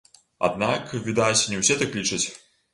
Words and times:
Аднак, 0.47 0.95
відаць, 1.09 1.47
не 1.53 1.61
ўсе 1.63 1.81
так 1.85 1.97
лічаць. 2.01 2.23